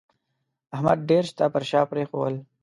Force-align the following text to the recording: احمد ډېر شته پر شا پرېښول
احمد 0.75 0.99
ډېر 1.09 1.23
شته 1.31 1.45
پر 1.53 1.63
شا 1.69 1.81
پرېښول 1.91 2.33